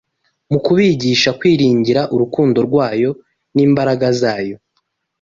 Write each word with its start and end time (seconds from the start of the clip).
mu 0.51 0.57
kubigisha 0.65 1.29
kwiringira 1.39 2.01
urukundo 2.13 2.57
rwayo 2.67 3.11
n’imbaraga 3.55 4.07
zayo, 4.21 4.57